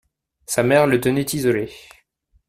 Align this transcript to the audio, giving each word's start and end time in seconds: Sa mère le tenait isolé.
Sa 0.47 0.63
mère 0.63 0.87
le 0.87 0.99
tenait 0.99 1.27
isolé. 1.31 1.69